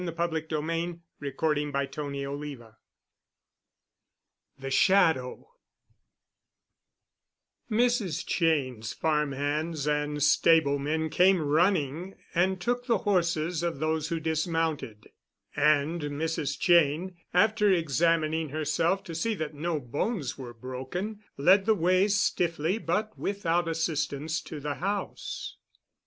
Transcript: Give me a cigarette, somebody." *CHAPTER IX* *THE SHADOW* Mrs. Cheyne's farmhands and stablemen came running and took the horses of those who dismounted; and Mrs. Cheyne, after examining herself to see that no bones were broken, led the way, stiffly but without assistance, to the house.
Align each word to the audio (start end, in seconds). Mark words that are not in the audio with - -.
Give 0.03 0.13
me 0.63 0.97
a 1.21 1.29
cigarette, 1.31 1.91
somebody." 1.93 2.21
*CHAPTER 2.23 2.29
IX* 2.41 2.61
*THE 4.57 4.71
SHADOW* 4.71 5.47
Mrs. 7.69 8.25
Cheyne's 8.27 8.93
farmhands 8.93 9.87
and 9.87 10.17
stablemen 10.23 11.11
came 11.11 11.39
running 11.43 12.15
and 12.33 12.59
took 12.59 12.87
the 12.87 12.97
horses 12.97 13.61
of 13.61 13.77
those 13.77 14.07
who 14.07 14.19
dismounted; 14.19 15.11
and 15.55 16.01
Mrs. 16.01 16.59
Cheyne, 16.59 17.15
after 17.31 17.69
examining 17.71 18.49
herself 18.49 19.03
to 19.03 19.13
see 19.13 19.35
that 19.35 19.53
no 19.53 19.79
bones 19.79 20.35
were 20.35 20.55
broken, 20.55 21.21
led 21.37 21.65
the 21.67 21.75
way, 21.75 22.07
stiffly 22.07 22.79
but 22.79 23.15
without 23.19 23.67
assistance, 23.67 24.41
to 24.41 24.59
the 24.59 24.73
house. 24.73 25.57